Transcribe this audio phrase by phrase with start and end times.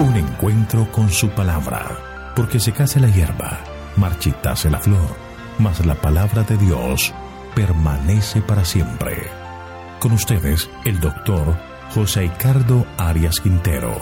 [0.00, 3.60] Un encuentro con su palabra, porque se case la hierba,
[3.98, 5.14] marchitase la flor,
[5.58, 7.12] mas la palabra de Dios
[7.54, 9.14] permanece para siempre.
[9.98, 11.54] Con ustedes, el doctor
[11.94, 13.94] José Ricardo Arias Quintero.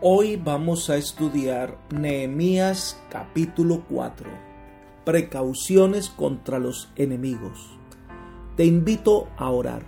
[0.00, 4.28] Hoy vamos a estudiar Nehemías capítulo 4.
[5.04, 7.78] Precauciones contra los enemigos.
[8.56, 9.82] Te invito a orar.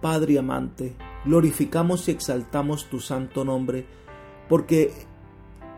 [0.00, 0.96] Padre amante,
[1.26, 3.84] glorificamos y exaltamos tu santo nombre,
[4.48, 4.92] porque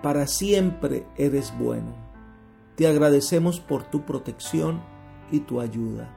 [0.00, 1.96] para siempre eres bueno.
[2.76, 4.80] Te agradecemos por tu protección
[5.32, 6.16] y tu ayuda.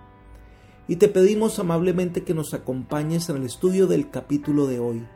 [0.88, 5.08] Y te pedimos amablemente que nos acompañes en el estudio del capítulo de hoy,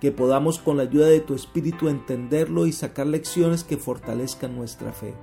[0.00, 4.92] que podamos con la ayuda de tu Espíritu entenderlo y sacar lecciones que fortalezcan nuestra
[4.92, 5.14] fe.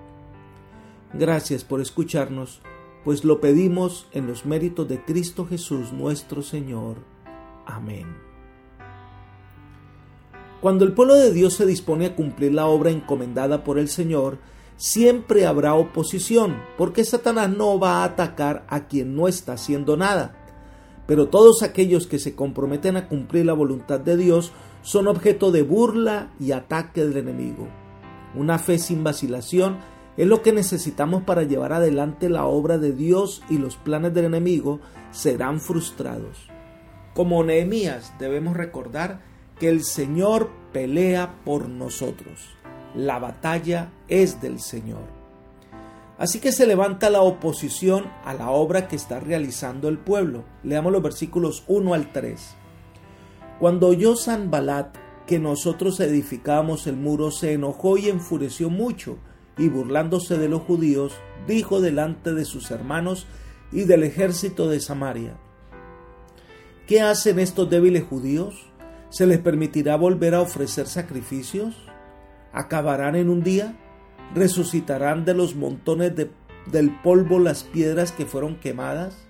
[1.14, 2.62] Gracias por escucharnos
[3.04, 6.98] pues lo pedimos en los méritos de Cristo Jesús nuestro Señor.
[7.66, 8.08] Amén.
[10.62, 14.38] Cuando el pueblo de Dios se dispone a cumplir la obra encomendada por el Señor,
[14.78, 20.38] siempre habrá oposición, porque Satanás no va a atacar a quien no está haciendo nada.
[21.06, 25.64] Pero todos aquellos que se comprometen a cumplir la voluntad de Dios son objeto de
[25.64, 27.68] burla y ataque del enemigo.
[28.34, 29.80] Una fe sin vacilación
[30.16, 34.26] es lo que necesitamos para llevar adelante la obra de Dios y los planes del
[34.26, 34.80] enemigo
[35.12, 36.48] serán frustrados.
[37.16, 39.22] Como Nehemías debemos recordar
[39.60, 42.56] que el Señor pelea por nosotros.
[42.96, 45.02] La batalla es del Señor.
[46.20, 50.44] Así que se levanta la oposición a la obra que está realizando el pueblo.
[50.64, 52.56] Leamos los versículos 1 al 3.
[53.60, 59.18] Cuando oyó Sanbalat que nosotros edificábamos el muro, se enojó y enfureció mucho
[59.58, 61.14] y burlándose de los judíos,
[61.48, 63.28] dijo delante de sus hermanos
[63.72, 65.38] y del ejército de Samaria,
[66.88, 68.68] ¿qué hacen estos débiles judíos?
[69.10, 71.76] ¿Se les permitirá volver a ofrecer sacrificios?
[72.52, 73.78] ¿Acabarán en un día?
[74.34, 76.32] ¿Resucitarán de los montones de,
[76.72, 79.28] del polvo las piedras que fueron quemadas?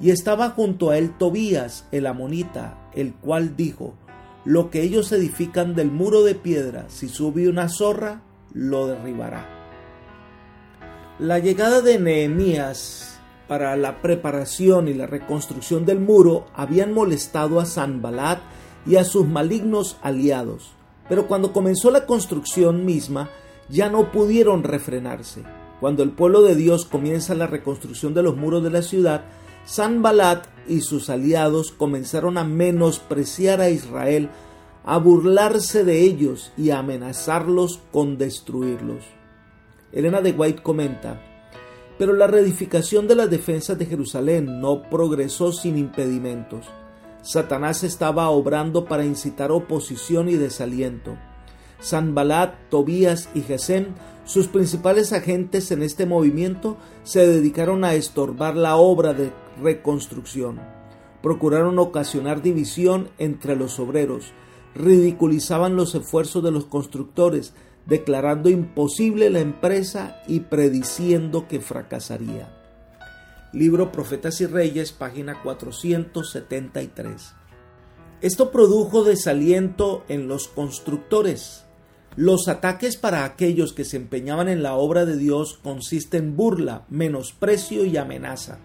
[0.00, 3.94] Y estaba junto a él Tobías, el amonita, el cual dijo,
[4.44, 8.22] Lo que ellos edifican del muro de piedra, si sube una zorra,
[8.54, 9.46] lo derribará.
[11.18, 17.66] La llegada de Nehemías para la preparación y la reconstrucción del muro habían molestado a
[17.66, 18.38] Sanbalat
[18.86, 20.72] y a sus malignos aliados,
[21.08, 23.28] pero cuando comenzó la construcción misma
[23.68, 25.42] ya no pudieron refrenarse.
[25.80, 29.24] Cuando el pueblo de Dios comienza la reconstrucción de los muros de la ciudad,
[29.64, 34.30] Sanbalat y sus aliados comenzaron a menospreciar a Israel
[34.84, 39.04] a burlarse de ellos y a amenazarlos con destruirlos.
[39.92, 41.20] Elena de White comenta,
[41.98, 46.66] pero la reedificación de las defensas de Jerusalén no progresó sin impedimentos.
[47.22, 51.16] Satanás estaba obrando para incitar oposición y desaliento.
[51.80, 53.88] Sanbalat, Tobías y Gesem,
[54.24, 60.60] sus principales agentes en este movimiento, se dedicaron a estorbar la obra de reconstrucción.
[61.22, 64.32] Procuraron ocasionar división entre los obreros,
[64.74, 67.54] ridiculizaban los esfuerzos de los constructores,
[67.86, 72.56] declarando imposible la empresa y prediciendo que fracasaría.
[73.52, 77.34] Libro Profetas y Reyes, página 473.
[78.20, 81.64] Esto produjo desaliento en los constructores.
[82.16, 86.84] Los ataques para aquellos que se empeñaban en la obra de Dios consisten en burla,
[86.90, 88.58] menosprecio y amenaza.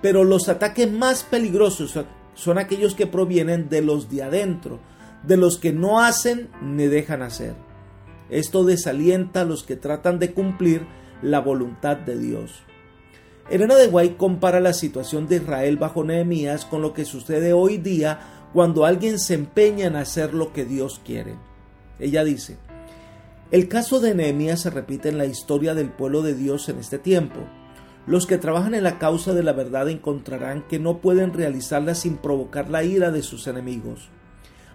[0.00, 1.98] Pero los ataques más peligrosos
[2.34, 4.78] son aquellos que provienen de los de adentro,
[5.22, 7.54] de los que no hacen ni dejan hacer.
[8.30, 10.86] Esto desalienta a los que tratan de cumplir
[11.22, 12.62] la voluntad de Dios.
[13.50, 17.78] Elena de Guay compara la situación de Israel bajo Nehemías con lo que sucede hoy
[17.78, 18.20] día
[18.52, 21.36] cuando alguien se empeña en hacer lo que Dios quiere.
[21.98, 22.58] Ella dice,
[23.50, 26.98] el caso de Nehemías se repite en la historia del pueblo de Dios en este
[26.98, 27.40] tiempo.
[28.06, 32.18] Los que trabajan en la causa de la verdad encontrarán que no pueden realizarla sin
[32.18, 34.10] provocar la ira de sus enemigos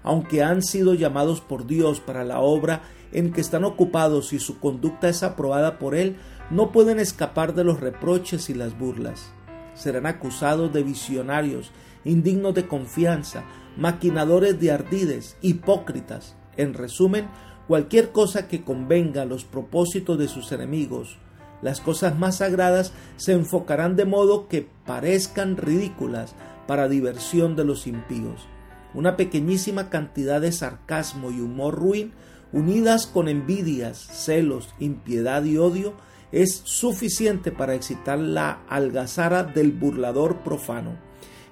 [0.03, 4.59] aunque han sido llamados por Dios para la obra en que están ocupados y su
[4.59, 6.17] conducta es aprobada por Él,
[6.49, 9.31] no pueden escapar de los reproches y las burlas.
[9.73, 11.71] Serán acusados de visionarios,
[12.03, 13.43] indignos de confianza,
[13.77, 16.35] maquinadores de ardides, hipócritas.
[16.57, 17.27] En resumen,
[17.67, 21.17] cualquier cosa que convenga a los propósitos de sus enemigos.
[21.61, 26.35] Las cosas más sagradas se enfocarán de modo que parezcan ridículas
[26.67, 28.47] para diversión de los impíos
[28.93, 32.13] una pequeñísima cantidad de sarcasmo y humor ruin,
[32.51, 35.93] unidas con envidias, celos, impiedad y odio,
[36.31, 40.97] es suficiente para excitar la algazara del burlador profano.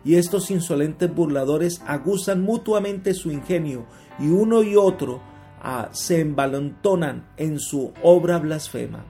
[0.03, 3.85] Y estos insolentes burladores aguzan mutuamente su ingenio
[4.19, 5.21] y uno y otro
[5.61, 9.05] ah, se embalantonan en su obra blasfema.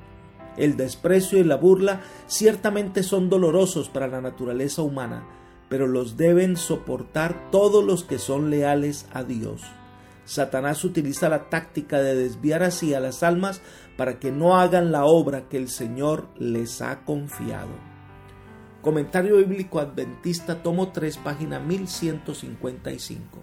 [0.57, 5.25] El desprecio y la burla ciertamente son dolorosos para la naturaleza humana,
[5.71, 9.61] pero los deben soportar todos los que son leales a Dios.
[10.25, 13.61] Satanás utiliza la táctica de desviar así a las almas
[13.95, 17.69] para que no hagan la obra que el Señor les ha confiado.
[18.81, 23.41] Comentario Bíblico Adventista, tomo 3, página 1155.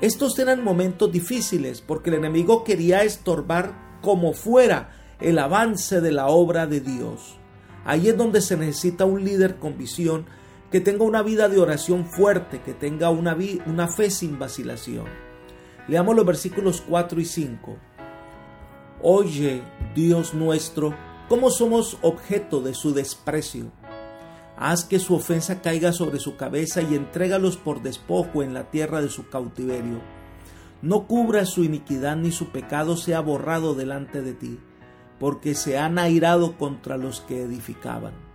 [0.00, 6.28] Estos eran momentos difíciles porque el enemigo quería estorbar como fuera el avance de la
[6.28, 7.36] obra de Dios.
[7.84, 10.24] Ahí es donde se necesita un líder con visión
[10.70, 13.36] que tenga una vida de oración fuerte, que tenga una,
[13.66, 15.06] una fe sin vacilación.
[15.86, 17.76] Leamos los versículos 4 y 5.
[19.00, 19.62] Oye,
[19.94, 20.94] Dios nuestro,
[21.28, 23.72] cómo somos objeto de su desprecio.
[24.58, 29.00] Haz que su ofensa caiga sobre su cabeza y entrégalos por despojo en la tierra
[29.00, 30.00] de su cautiverio.
[30.82, 34.58] No cubra su iniquidad ni su pecado sea borrado delante de ti,
[35.18, 38.27] porque se han airado contra los que edificaban.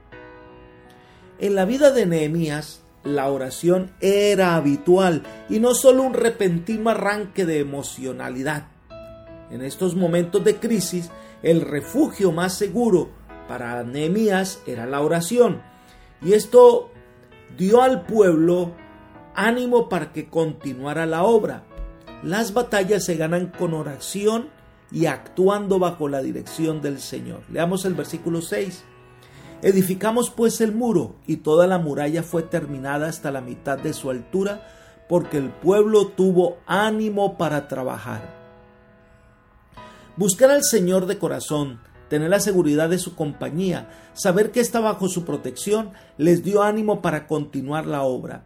[1.40, 7.46] En la vida de Nehemías, la oración era habitual y no solo un repentino arranque
[7.46, 8.68] de emocionalidad.
[9.52, 13.10] En estos momentos de crisis, el refugio más seguro
[13.48, 15.62] para Nehemías era la oración.
[16.22, 16.92] Y esto
[17.58, 18.72] dio al pueblo
[19.36, 21.64] ánimo para que continuara la obra.
[22.24, 24.50] Las batallas se ganan con oración
[24.92, 27.42] y actuando bajo la dirección del Señor.
[27.52, 28.86] Leamos el versículo 6.
[29.64, 34.10] Edificamos pues el muro, y toda la muralla fue terminada hasta la mitad de su
[34.10, 34.68] altura,
[35.08, 38.44] porque el pueblo tuvo ánimo para trabajar.
[40.18, 41.80] Buscar al Señor de corazón,
[42.10, 47.02] tener la seguridad de su compañía, saber que está bajo su protección, les dio ánimo
[47.02, 48.44] para continuar la obra.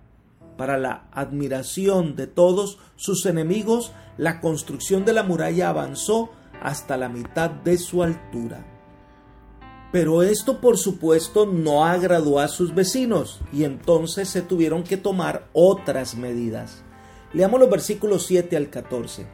[0.56, 6.30] Para la admiración de todos sus enemigos, la construcción de la muralla avanzó
[6.62, 8.77] hasta la mitad de su altura.
[9.92, 15.48] Pero esto por supuesto no agradó a sus vecinos y entonces se tuvieron que tomar
[15.54, 16.84] otras medidas.
[17.34, 19.26] Leamos los versículos 7 al 14.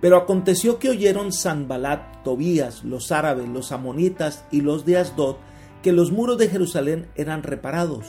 [0.00, 5.36] Pero aconteció que oyeron Sanbalat, Tobías, los árabes, los amonitas y los de Asdod
[5.82, 8.06] que los muros de Jerusalén eran reparados,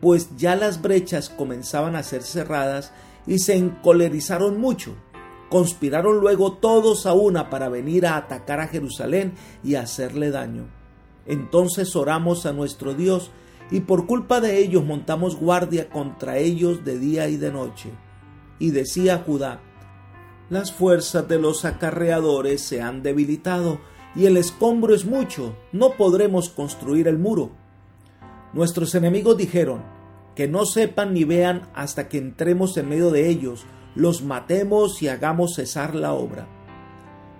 [0.00, 2.92] pues ya las brechas comenzaban a ser cerradas
[3.26, 4.94] y se encolerizaron mucho.
[5.48, 9.32] Conspiraron luego todos a una para venir a atacar a Jerusalén
[9.64, 10.66] y hacerle daño.
[11.26, 13.30] Entonces oramos a nuestro Dios
[13.70, 17.90] y por culpa de ellos montamos guardia contra ellos de día y de noche.
[18.58, 19.60] Y decía Judá,
[20.50, 23.80] las fuerzas de los acarreadores se han debilitado
[24.16, 27.50] y el escombro es mucho, no podremos construir el muro.
[28.54, 29.82] Nuestros enemigos dijeron,
[30.38, 35.08] que no sepan ni vean hasta que entremos en medio de ellos, los matemos y
[35.08, 36.46] hagamos cesar la obra.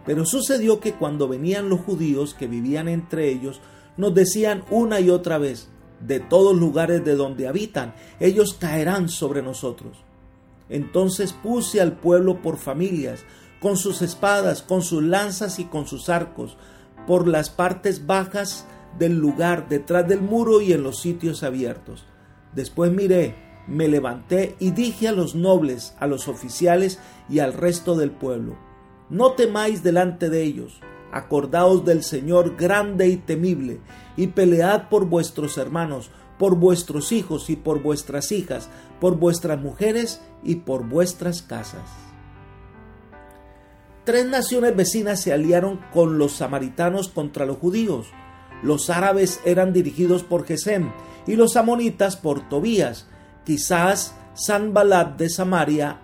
[0.05, 3.61] Pero sucedió que cuando venían los judíos que vivían entre ellos,
[3.97, 5.69] nos decían una y otra vez,
[6.00, 9.99] de todos lugares de donde habitan, ellos caerán sobre nosotros.
[10.69, 13.25] Entonces puse al pueblo por familias,
[13.61, 16.56] con sus espadas, con sus lanzas y con sus arcos,
[17.06, 18.67] por las partes bajas
[18.99, 22.05] del lugar, detrás del muro y en los sitios abiertos.
[22.55, 26.98] Después miré me levanté y dije a los nobles, a los oficiales
[27.28, 28.56] y al resto del pueblo,
[29.10, 30.80] no temáis delante de ellos,
[31.12, 33.80] acordaos del Señor grande y temible,
[34.16, 38.68] y pelead por vuestros hermanos, por vuestros hijos y por vuestras hijas,
[39.00, 41.82] por vuestras mujeres y por vuestras casas.
[44.04, 48.06] Tres naciones vecinas se aliaron con los samaritanos contra los judíos.
[48.62, 50.90] Los árabes eran dirigidos por Gesem
[51.26, 53.06] y los amonitas por Tobías,
[53.49, 56.02] Quizás Sanbalat de Samaria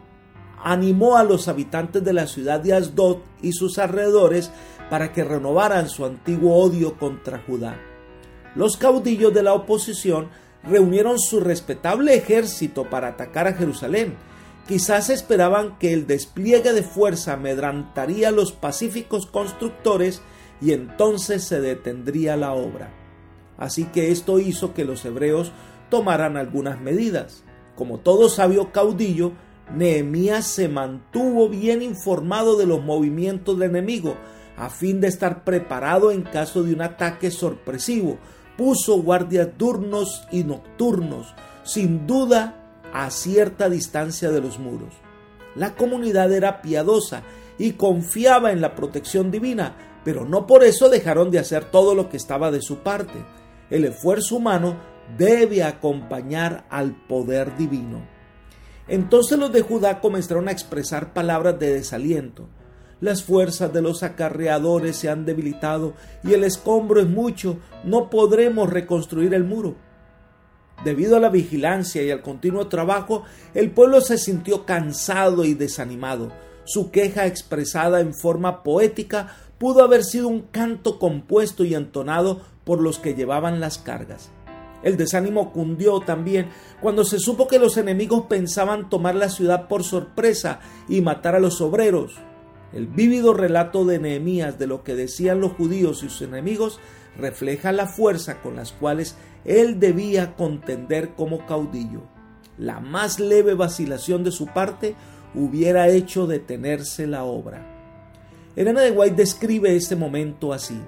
[0.62, 4.50] animó a los habitantes de la ciudad de Asdod y sus alrededores
[4.88, 7.78] para que renovaran su antiguo odio contra Judá.
[8.54, 10.30] Los caudillos de la oposición
[10.62, 14.14] reunieron su respetable ejército para atacar a Jerusalén.
[14.66, 20.22] Quizás esperaban que el despliegue de fuerza amedrantaría a los pacíficos constructores
[20.62, 22.90] y entonces se detendría la obra.
[23.58, 25.52] Así que esto hizo que los hebreos
[25.94, 27.44] tomarán algunas medidas.
[27.76, 29.30] Como todo sabio caudillo,
[29.72, 34.16] Nehemías se mantuvo bien informado de los movimientos del enemigo,
[34.56, 38.18] a fin de estar preparado en caso de un ataque sorpresivo.
[38.58, 41.32] Puso guardias diurnos y nocturnos,
[41.62, 44.94] sin duda a cierta distancia de los muros.
[45.54, 47.22] La comunidad era piadosa
[47.56, 52.08] y confiaba en la protección divina, pero no por eso dejaron de hacer todo lo
[52.08, 53.24] que estaba de su parte.
[53.70, 58.02] El esfuerzo humano debe acompañar al poder divino.
[58.88, 62.48] Entonces los de Judá comenzaron a expresar palabras de desaliento.
[63.00, 68.70] Las fuerzas de los acarreadores se han debilitado y el escombro es mucho, no podremos
[68.70, 69.76] reconstruir el muro.
[70.84, 76.32] Debido a la vigilancia y al continuo trabajo, el pueblo se sintió cansado y desanimado.
[76.64, 82.80] Su queja expresada en forma poética pudo haber sido un canto compuesto y entonado por
[82.80, 84.30] los que llevaban las cargas.
[84.84, 86.50] El desánimo cundió también
[86.80, 91.40] cuando se supo que los enemigos pensaban tomar la ciudad por sorpresa y matar a
[91.40, 92.20] los obreros.
[92.74, 96.80] El vívido relato de Nehemías de lo que decían los judíos y sus enemigos
[97.16, 102.02] refleja la fuerza con las cuales él debía contender como caudillo.
[102.58, 104.94] La más leve vacilación de su parte
[105.34, 107.66] hubiera hecho detenerse la obra.
[108.54, 110.78] Elena de White describe este momento así.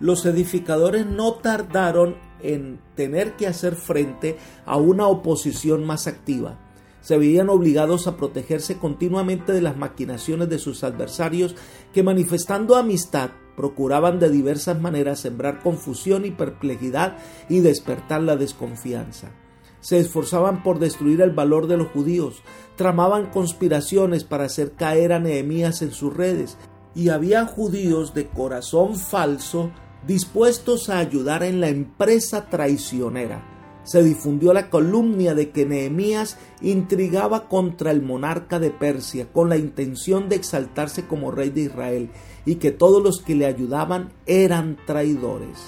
[0.00, 6.60] Los edificadores no tardaron en tener que hacer frente a una oposición más activa.
[7.00, 11.54] Se veían obligados a protegerse continuamente de las maquinaciones de sus adversarios
[11.92, 19.32] que manifestando amistad procuraban de diversas maneras sembrar confusión y perplejidad y despertar la desconfianza.
[19.80, 22.42] Se esforzaban por destruir el valor de los judíos,
[22.74, 26.56] tramaban conspiraciones para hacer caer a Nehemías en sus redes,
[26.94, 29.72] y había judíos de corazón falso
[30.06, 33.50] dispuestos a ayudar en la empresa traicionera.
[33.84, 39.58] Se difundió la calumnia de que Nehemías intrigaba contra el monarca de Persia con la
[39.58, 42.10] intención de exaltarse como rey de Israel
[42.46, 45.58] y que todos los que le ayudaban eran traidores.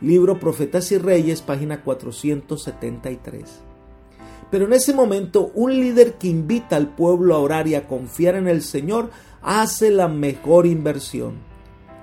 [0.00, 3.60] Libro Profetas y Reyes, página 473.
[4.50, 8.36] Pero en ese momento un líder que invita al pueblo a orar y a confiar
[8.36, 9.10] en el Señor
[9.42, 11.49] hace la mejor inversión.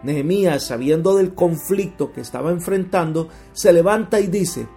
[0.07, 4.67] Nehemías, sabiendo del conflicto que estaba enfrentando, se levanta y dice,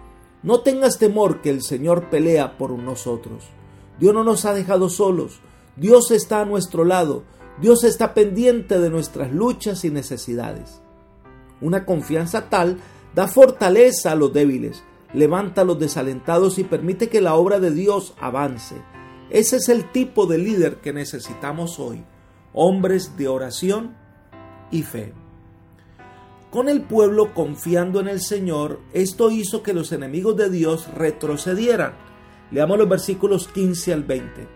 [0.43, 3.45] no tengas temor que el Señor pelea por nosotros.
[3.97, 5.39] Dios no nos ha dejado solos,
[5.77, 7.23] Dios está a nuestro lado,
[7.61, 10.81] Dios está pendiente de nuestras luchas y necesidades.
[11.61, 12.79] Una confianza tal
[13.15, 14.83] da fortaleza a los débiles,
[15.13, 18.75] levanta a los desalentados y permite que la obra de Dios avance.
[19.29, 22.03] Ese es el tipo de líder que necesitamos hoy,
[22.51, 23.95] hombres de oración
[24.71, 25.20] y fe.
[26.51, 31.93] Con el pueblo confiando en el Señor, esto hizo que los enemigos de Dios retrocedieran.
[32.51, 34.49] Leamos los versículos 15 al 20.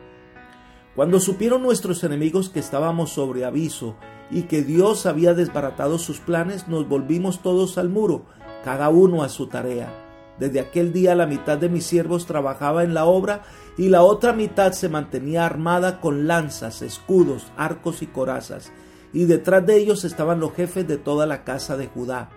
[0.94, 3.96] Cuando supieron nuestros enemigos que estábamos sobre aviso
[4.30, 8.26] y que Dios había desbaratado sus planes, nos volvimos todos al muro,
[8.66, 9.88] cada uno a su tarea.
[10.38, 13.44] Desde aquel día la mitad de mis siervos trabajaba en la obra
[13.78, 18.74] y la otra mitad se mantenía armada con lanzas, escudos, arcos y corazas,
[19.16, 22.30] y detrás de ellos estaban los jefes de toda la casa de Judá,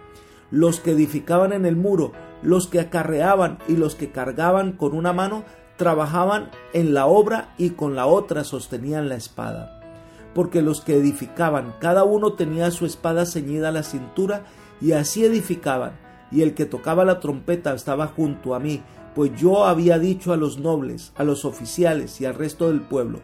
[0.53, 5.13] los que edificaban en el muro, los que acarreaban y los que cargaban con una
[5.13, 5.43] mano
[5.77, 9.81] trabajaban en la obra y con la otra sostenían la espada.
[10.37, 14.45] Porque los que edificaban, cada uno tenía su espada ceñida a la cintura
[14.81, 15.99] y así edificaban,
[16.31, 18.85] y el que tocaba la trompeta estaba junto a mí,
[19.17, 23.21] pues yo había dicho a los nobles, a los oficiales y al resto del pueblo,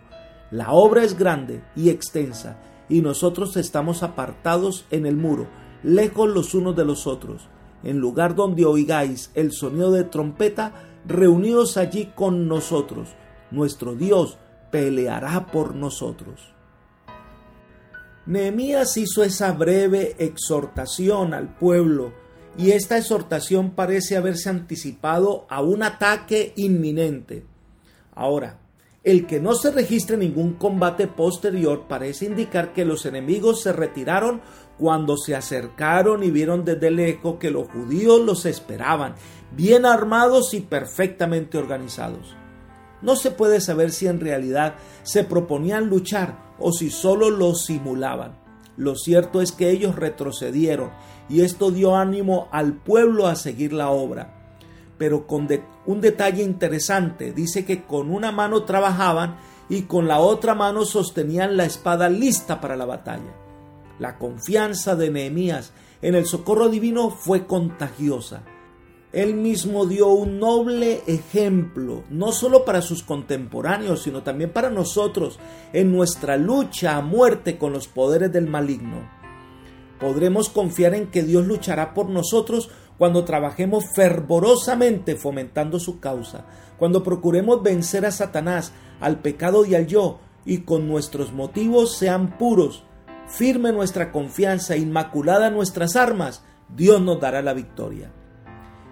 [0.51, 2.59] la obra es grande y extensa,
[2.89, 5.47] y nosotros estamos apartados en el muro,
[5.83, 7.49] lejos los unos de los otros.
[7.83, 10.73] En lugar donde oigáis el sonido de trompeta,
[11.07, 13.11] reunidos allí con nosotros.
[13.51, 14.39] Nuestro Dios
[14.71, 16.55] peleará por nosotros.
[18.27, 22.13] Nehemías hizo esa breve exhortación al pueblo
[22.57, 27.45] y esta exhortación parece haberse anticipado a un ataque inminente.
[28.15, 28.61] Ahora,
[29.05, 34.41] el que no se registre ningún combate posterior parece indicar que los enemigos se retiraron
[34.79, 39.15] cuando se acercaron y vieron desde lejos que los judíos los esperaban,
[39.53, 42.35] bien armados y perfectamente organizados.
[43.03, 48.39] No se puede saber si en realidad se proponían luchar o si solo lo simulaban.
[48.79, 50.91] Lo cierto es que ellos retrocedieron
[51.29, 54.44] y esto dio ánimo al pueblo a seguir la obra
[55.05, 55.47] pero con
[55.85, 57.35] un detalle interesante.
[57.35, 59.37] Dice que con una mano trabajaban
[59.69, 63.37] y con la otra mano sostenían la espada lista para la batalla.
[63.99, 68.45] La confianza de Nehemías en el socorro divino fue contagiosa.
[69.13, 75.39] Él mismo dio un noble ejemplo, no solo para sus contemporáneos, sino también para nosotros
[75.75, 79.07] en nuestra lucha a muerte con los poderes del maligno.
[80.01, 86.45] Podremos confiar en que Dios luchará por nosotros cuando trabajemos fervorosamente fomentando su causa,
[86.79, 92.39] cuando procuremos vencer a Satanás, al pecado y al yo, y con nuestros motivos sean
[92.39, 92.85] puros,
[93.27, 96.43] firme nuestra confianza, inmaculada nuestras armas,
[96.75, 98.11] Dios nos dará la victoria.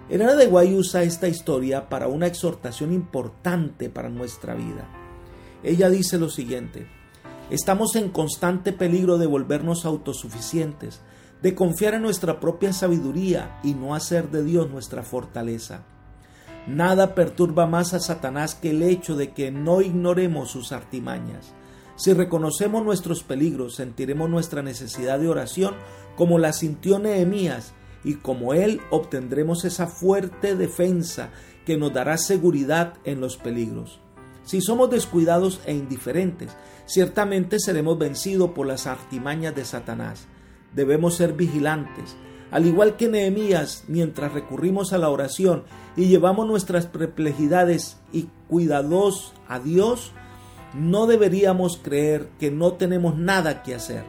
[0.09, 4.89] Elena de Guay usa esta historia para una exhortación importante para nuestra vida.
[5.63, 6.87] Ella dice lo siguiente,
[7.49, 11.01] estamos en constante peligro de volvernos autosuficientes,
[11.43, 15.83] de confiar en nuestra propia sabiduría y no hacer de Dios nuestra fortaleza.
[16.67, 21.53] Nada perturba más a Satanás que el hecho de que no ignoremos sus artimañas.
[21.97, 25.75] Si reconocemos nuestros peligros, sentiremos nuestra necesidad de oración
[26.15, 27.73] como la sintió Nehemías,
[28.05, 31.29] y como él obtendremos esa fuerte defensa
[31.65, 33.99] que nos dará seguridad en los peligros.
[34.43, 36.51] Si somos descuidados e indiferentes,
[36.85, 40.27] ciertamente seremos vencidos por las artimañas de Satanás.
[40.75, 42.15] Debemos ser vigilantes,
[42.53, 45.63] al igual que Nehemías, mientras recurrimos a la oración
[45.95, 50.11] y llevamos nuestras perplejidades y cuidados a Dios,
[50.75, 54.03] no deberíamos creer que no tenemos nada que hacer.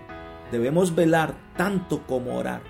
[0.53, 2.61] Debemos velar tanto como orar.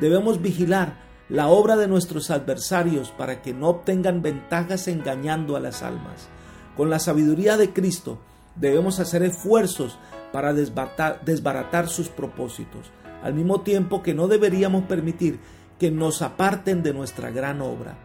[0.00, 5.84] Debemos vigilar la obra de nuestros adversarios para que no obtengan ventajas engañando a las
[5.84, 6.28] almas.
[6.76, 8.18] Con la sabiduría de Cristo
[8.56, 9.96] debemos hacer esfuerzos
[10.32, 12.90] para desbaratar, sus propósitos
[13.22, 15.40] al mismo tiempo que no deberíamos permitir
[15.78, 17.96] que nos aparten de nuestra gran obra.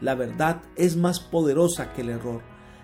[0.00, 2.40] La verdad es más poderosa que el error.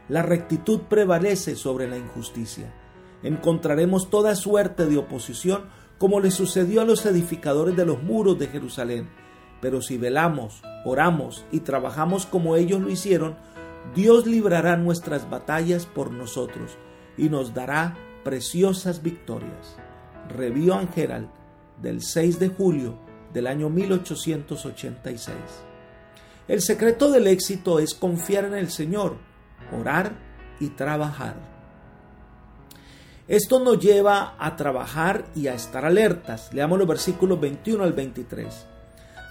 [0.08, 2.72] La rectitud prevalece sobre la injusticia.
[3.22, 5.64] Encontraremos toda suerte de oposición
[5.98, 9.08] como le sucedió a los edificadores de los muros de Jerusalén.
[9.62, 13.36] Pero si velamos, oramos y trabajamos como ellos lo hicieron,
[13.94, 16.76] Dios librará nuestras batallas por nosotros
[17.16, 19.76] y nos dará preciosas victorias.
[20.28, 21.30] Review Angeral
[21.80, 22.98] del 6 de julio
[23.32, 25.36] del año 1886.
[26.48, 29.16] El secreto del éxito es confiar en el Señor,
[29.78, 30.12] orar
[30.60, 31.34] y trabajar.
[33.28, 36.54] Esto nos lleva a trabajar y a estar alertas.
[36.54, 38.66] Leamos los versículos 21 al 23.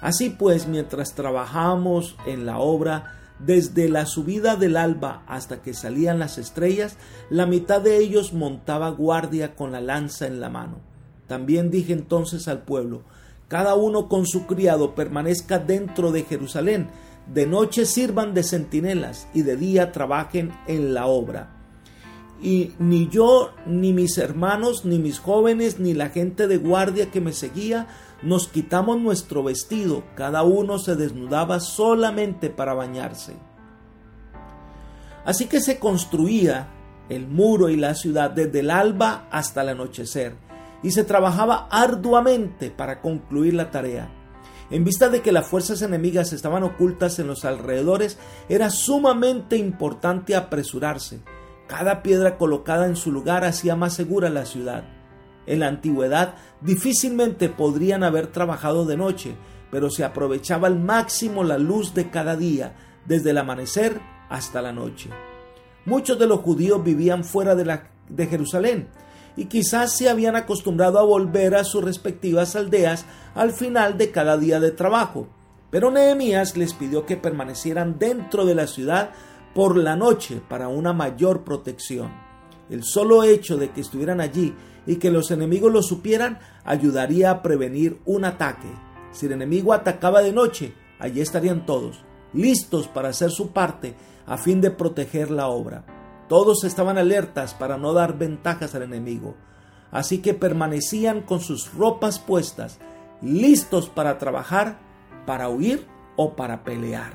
[0.01, 6.19] Así pues, mientras trabajamos en la obra, desde la subida del alba hasta que salían
[6.19, 6.97] las estrellas,
[7.29, 10.94] la mitad de ellos montaba guardia con la lanza en la mano
[11.27, 13.03] también dije entonces al pueblo,
[13.47, 16.89] cada uno con su criado permanezca dentro de Jerusalén,
[17.31, 21.51] de noche sirvan de centinelas y de día trabajen en la obra.
[22.41, 27.21] Y ni yo, ni mis hermanos, ni mis jóvenes, ni la gente de guardia que
[27.21, 27.87] me seguía,
[28.21, 33.33] nos quitamos nuestro vestido, cada uno se desnudaba solamente para bañarse.
[35.23, 36.69] Así que se construía
[37.09, 40.45] el muro y la ciudad desde el alba hasta el anochecer
[40.83, 44.09] y se trabajaba arduamente para concluir la tarea.
[44.71, 48.17] En vista de que las fuerzas enemigas estaban ocultas en los alrededores,
[48.49, 51.19] era sumamente importante apresurarse.
[51.67, 54.83] Cada piedra colocada en su lugar hacía más segura la ciudad.
[55.45, 59.35] En la antigüedad difícilmente podrían haber trabajado de noche,
[59.69, 64.71] pero se aprovechaba al máximo la luz de cada día, desde el amanecer hasta la
[64.71, 65.09] noche.
[65.85, 68.87] Muchos de los judíos vivían fuera de, la, de Jerusalén,
[69.37, 74.37] y quizás se habían acostumbrado a volver a sus respectivas aldeas al final de cada
[74.37, 75.27] día de trabajo.
[75.69, 79.11] Pero Nehemías les pidió que permanecieran dentro de la ciudad
[79.53, 82.11] por la noche para una mayor protección.
[82.69, 84.53] El solo hecho de que estuvieran allí
[84.85, 88.67] y que los enemigos lo supieran ayudaría a prevenir un ataque.
[89.11, 93.95] Si el enemigo atacaba de noche, allí estarían todos, listos para hacer su parte
[94.25, 95.94] a fin de proteger la obra.
[96.27, 99.35] Todos estaban alertas para no dar ventajas al enemigo,
[99.91, 102.79] así que permanecían con sus ropas puestas,
[103.21, 104.79] listos para trabajar,
[105.25, 105.85] para huir
[106.15, 107.13] o para pelear.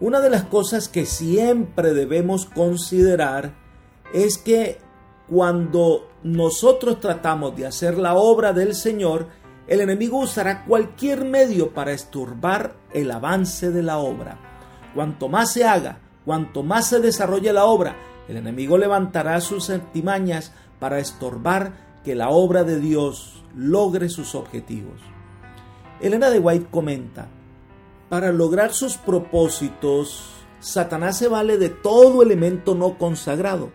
[0.00, 3.52] Una de las cosas que siempre debemos considerar
[4.14, 4.78] es que
[5.28, 9.26] cuando nosotros tratamos de hacer la obra del Señor,
[9.66, 14.38] el enemigo usará cualquier medio para esturbar el avance de la obra.
[14.94, 17.96] Cuanto más se haga, Cuanto más se desarrolle la obra,
[18.28, 25.00] el enemigo levantará sus artimañas para estorbar que la obra de Dios logre sus objetivos.
[26.00, 27.28] Elena de White comenta,
[28.08, 33.70] para lograr sus propósitos, Satanás se vale de todo elemento no consagrado.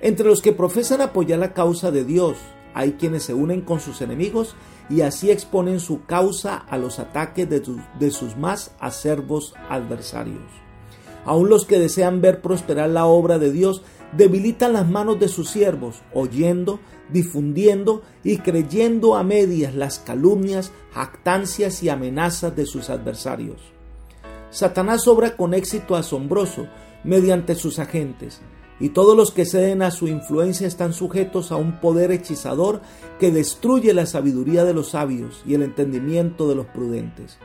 [0.00, 2.36] Entre los que profesan apoyar la causa de Dios,
[2.74, 4.56] hay quienes se unen con sus enemigos
[4.88, 7.62] y así exponen su causa a los ataques de,
[7.98, 10.42] de sus más acervos adversarios.
[11.24, 13.82] Aun los que desean ver prosperar la obra de Dios
[14.16, 16.80] debilitan las manos de sus siervos, oyendo,
[17.10, 23.60] difundiendo y creyendo a medias las calumnias, jactancias y amenazas de sus adversarios.
[24.50, 26.66] Satanás obra con éxito asombroso
[27.04, 28.42] mediante sus agentes,
[28.80, 32.80] y todos los que ceden a su influencia están sujetos a un poder hechizador
[33.20, 37.38] que destruye la sabiduría de los sabios y el entendimiento de los prudentes.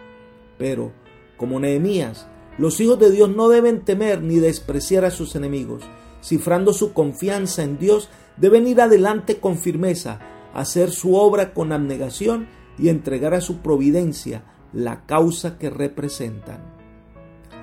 [0.58, 0.92] Pero,
[1.38, 5.84] como Nehemías, los hijos de Dios no deben temer ni despreciar a sus enemigos.
[6.24, 10.20] Cifrando su confianza en Dios, deben ir adelante con firmeza,
[10.54, 12.48] hacer su obra con abnegación
[12.80, 14.44] y entregar a su providencia
[14.74, 16.60] la causa que representan.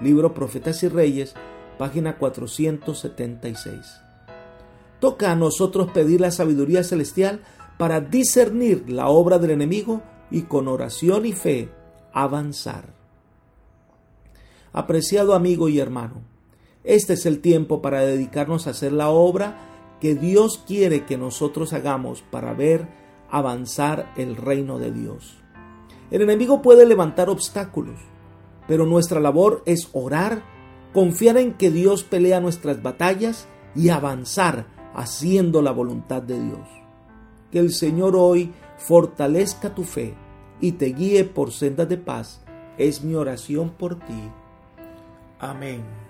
[0.02, 1.35] Libro Profetas y Reyes,
[1.78, 4.00] página 476.
[5.00, 7.40] Toca a nosotros pedir la sabiduría celestial
[7.78, 11.68] para discernir la obra del enemigo y con oración y fe
[12.12, 13.03] avanzar.
[14.74, 16.16] Apreciado amigo y hermano,
[16.82, 19.56] este es el tiempo para dedicarnos a hacer la obra
[20.00, 22.88] que Dios quiere que nosotros hagamos para ver
[23.30, 25.37] avanzar el reino de Dios.
[26.10, 28.00] El enemigo puede levantar obstáculos,
[28.66, 30.42] pero nuestra labor es orar,
[30.92, 36.68] confiar en que Dios pelea nuestras batallas y avanzar haciendo la voluntad de Dios.
[37.52, 40.16] Que el Señor hoy fortalezca tu fe
[40.60, 42.40] y te guíe por sendas de paz
[42.76, 44.30] es mi oración por ti.
[45.44, 46.03] Amén.